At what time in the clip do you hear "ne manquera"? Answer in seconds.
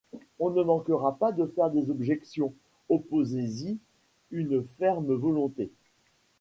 0.49-1.15